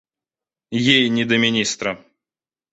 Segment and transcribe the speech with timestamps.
[0.95, 1.97] Ей не до министра.